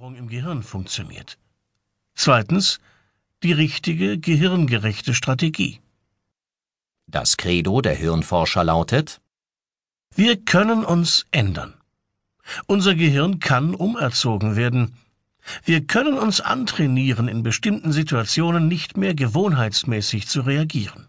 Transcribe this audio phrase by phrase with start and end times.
[0.00, 1.36] Veränderung im Gehirn funktioniert.
[2.14, 2.80] Zweitens
[3.42, 5.80] die richtige, gehirngerechte Strategie.
[7.06, 9.20] Das Credo der Hirnforscher lautet
[10.14, 11.74] Wir können uns ändern.
[12.66, 14.96] Unser Gehirn kann umerzogen werden.
[15.64, 21.08] Wir können uns antrainieren, in bestimmten Situationen nicht mehr gewohnheitsmäßig zu reagieren.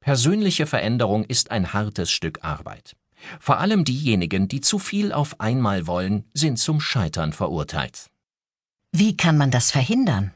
[0.00, 2.96] Persönliche Veränderung ist ein hartes Stück Arbeit.
[3.40, 8.10] Vor allem diejenigen, die zu viel auf einmal wollen, sind zum Scheitern verurteilt.
[8.92, 10.32] Wie kann man das verhindern?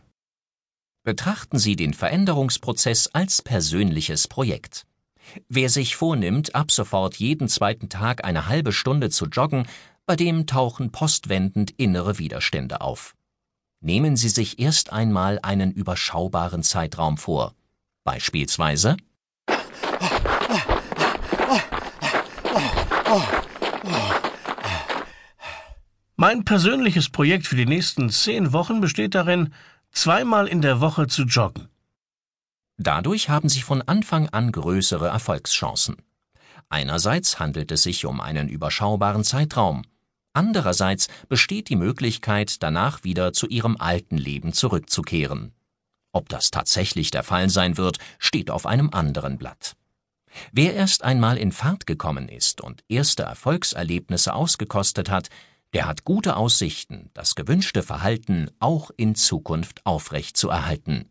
[1.04, 4.84] Betrachten Sie den Veränderungsprozess als persönliches Projekt.
[5.48, 9.66] Wer sich vornimmt, ab sofort jeden zweiten Tag eine halbe Stunde zu joggen,
[10.06, 13.14] bei dem tauchen postwendend innere Widerstände auf.
[13.80, 17.54] Nehmen Sie sich erst einmal einen überschaubaren Zeitraum vor.
[18.04, 18.96] Beispielsweise
[26.16, 29.54] Mein persönliches Projekt für die nächsten zehn Wochen besteht darin,
[29.92, 31.68] zweimal in der Woche zu joggen.
[32.76, 35.96] Dadurch haben Sie von Anfang an größere Erfolgschancen.
[36.68, 39.84] Einerseits handelt es sich um einen überschaubaren Zeitraum,
[40.32, 45.52] andererseits besteht die Möglichkeit, danach wieder zu Ihrem alten Leben zurückzukehren.
[46.12, 49.76] Ob das tatsächlich der Fall sein wird, steht auf einem anderen Blatt.
[50.52, 55.28] Wer erst einmal in Fahrt gekommen ist und erste Erfolgserlebnisse ausgekostet hat,
[55.74, 61.10] der hat gute Aussichten, das gewünschte Verhalten auch in Zukunft aufrecht zu erhalten.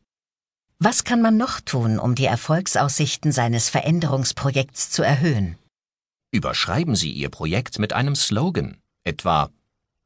[0.79, 5.57] Was kann man noch tun, um die Erfolgsaussichten seines Veränderungsprojekts zu erhöhen?
[6.31, 9.49] Überschreiben Sie Ihr Projekt mit einem Slogan, etwa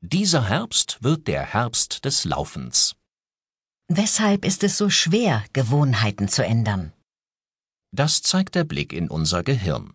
[0.02, 2.96] Dieser Herbst wird der Herbst des Laufens.
[3.88, 6.94] Weshalb ist es so schwer, Gewohnheiten zu ändern?
[7.94, 9.94] Das zeigt der Blick in unser Gehirn.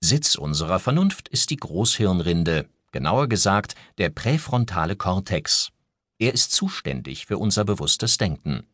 [0.00, 5.70] Sitz unserer Vernunft ist die Großhirnrinde, genauer gesagt der präfrontale Kortex.
[6.18, 8.66] Er ist zuständig für unser bewusstes Denken.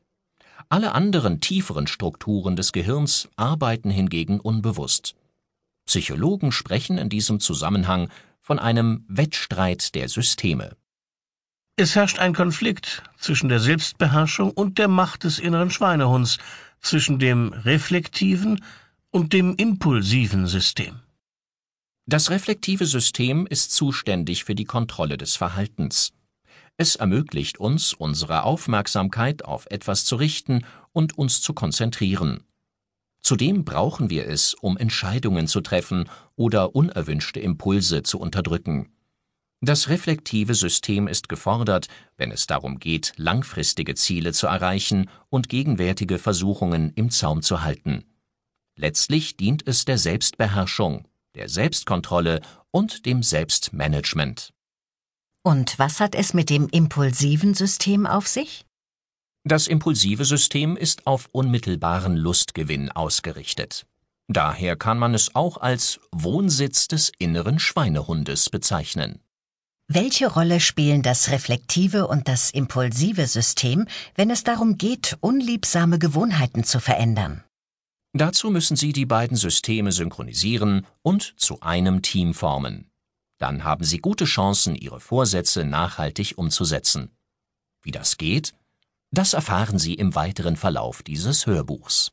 [0.70, 5.14] Alle anderen tieferen Strukturen des Gehirns arbeiten hingegen unbewusst.
[5.86, 8.08] Psychologen sprechen in diesem Zusammenhang
[8.40, 10.74] von einem Wettstreit der Systeme.
[11.76, 16.38] Es herrscht ein Konflikt zwischen der Selbstbeherrschung und der Macht des inneren Schweinehunds,
[16.80, 18.64] zwischen dem reflektiven
[19.10, 21.00] und dem impulsiven System.
[22.06, 26.12] Das reflektive System ist zuständig für die Kontrolle des Verhaltens.
[26.78, 32.44] Es ermöglicht uns, unsere Aufmerksamkeit auf etwas zu richten und uns zu konzentrieren.
[33.20, 38.92] Zudem brauchen wir es, um Entscheidungen zu treffen oder unerwünschte Impulse zu unterdrücken.
[39.60, 46.18] Das reflektive System ist gefordert, wenn es darum geht, langfristige Ziele zu erreichen und gegenwärtige
[46.18, 48.04] Versuchungen im Zaum zu halten.
[48.76, 54.52] Letztlich dient es der Selbstbeherrschung, der Selbstkontrolle und dem Selbstmanagement.
[55.42, 58.64] Und was hat es mit dem impulsiven System auf sich?
[59.42, 63.86] Das impulsive System ist auf unmittelbaren Lustgewinn ausgerichtet.
[64.28, 69.20] Daher kann man es auch als Wohnsitz des inneren Schweinehundes bezeichnen.
[69.90, 76.62] Welche Rolle spielen das reflektive und das impulsive System, wenn es darum geht, unliebsame Gewohnheiten
[76.62, 77.42] zu verändern?
[78.12, 82.90] Dazu müssen Sie die beiden Systeme synchronisieren und zu einem Team formen.
[83.38, 87.16] Dann haben Sie gute Chancen, Ihre Vorsätze nachhaltig umzusetzen.
[87.82, 88.52] Wie das geht,
[89.10, 92.12] das erfahren Sie im weiteren Verlauf dieses Hörbuchs.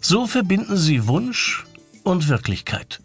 [0.00, 1.67] So verbinden Sie Wunsch
[2.08, 3.00] und Wirklichkeit.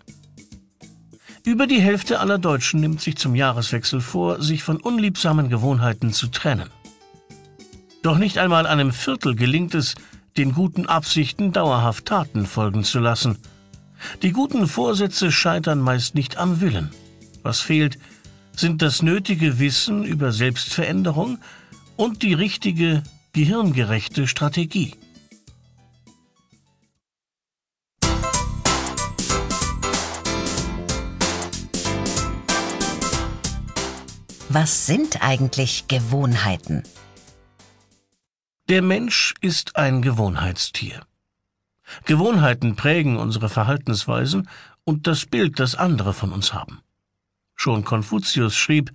[1.43, 6.27] Über die Hälfte aller Deutschen nimmt sich zum Jahreswechsel vor, sich von unliebsamen Gewohnheiten zu
[6.27, 6.69] trennen.
[8.01, 9.95] Doch nicht einmal einem Viertel gelingt es,
[10.37, 13.37] den guten Absichten dauerhaft Taten folgen zu lassen.
[14.21, 16.91] Die guten Vorsätze scheitern meist nicht am Willen.
[17.43, 17.99] Was fehlt,
[18.55, 21.39] sind das nötige Wissen über Selbstveränderung
[21.97, 23.03] und die richtige,
[23.33, 24.93] gehirngerechte Strategie.
[34.55, 36.83] Was sind eigentlich Gewohnheiten?
[38.69, 41.01] Der Mensch ist ein Gewohnheitstier.
[42.05, 44.47] Gewohnheiten prägen unsere Verhaltensweisen
[44.83, 46.83] und das Bild, das andere von uns haben.
[47.55, 48.91] Schon Konfuzius schrieb,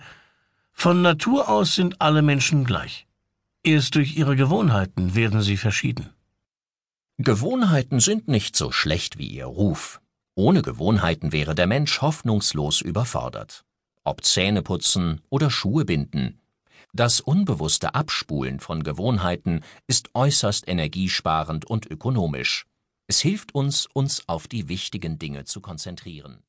[0.71, 3.09] von Natur aus sind alle Menschen gleich.
[3.65, 6.11] Erst durch ihre Gewohnheiten werden sie verschieden.
[7.17, 10.01] Gewohnheiten sind nicht so schlecht wie ihr Ruf.
[10.37, 13.65] Ohne Gewohnheiten wäre der Mensch hoffnungslos überfordert.
[14.09, 16.41] Ob Zähneputzen oder Schuhe binden,
[16.95, 22.65] das unbewusste Abspulen von Gewohnheiten ist äußerst energiesparend und ökonomisch.
[23.07, 26.43] Es hilft uns, uns auf die wichtigen Dinge zu konzentrieren